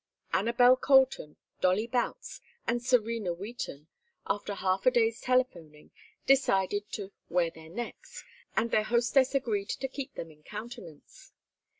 Anabel 0.33 0.77
Colton, 0.81 1.35
Dolly 1.59 1.85
Boutts, 1.85 2.41
and 2.65 2.81
Serena 2.83 3.35
Wheaton, 3.35 3.85
after 4.25 4.55
half 4.55 4.87
a 4.87 4.89
day's 4.89 5.21
telephoning, 5.21 5.91
decided 6.25 6.91
to 6.93 7.11
"wear 7.29 7.51
their 7.51 7.69
necks," 7.69 8.23
and 8.57 8.71
their 8.71 8.81
hostess 8.81 9.35
agreed 9.35 9.69
to 9.69 9.87
keep 9.87 10.15
them 10.15 10.31
in 10.31 10.41
countenance. 10.41 11.33